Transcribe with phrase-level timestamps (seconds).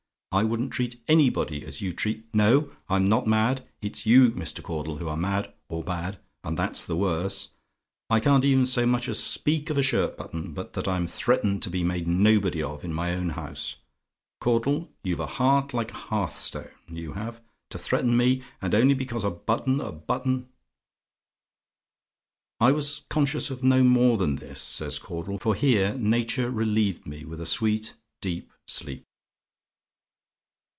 [0.33, 3.67] I wouldn't treat anybody as you treat no, I'm not mad!
[3.81, 4.63] It's you, Mr.
[4.63, 7.49] Caudle, who are mad, or bad and that's worse!
[8.09, 11.61] I can't even so much as speak of a shirt button, but that I'm threatened
[11.63, 13.75] to be made nobody of in my own house!
[14.39, 17.41] Caudle, you've a heart like a hearth stone, you have!
[17.71, 20.47] To threaten me, and only because a button a button"
[22.61, 27.25] "I was conscious of no more than this," says Caudle; "for here nature relieved me
[27.25, 29.05] with a sweet, deep sleep."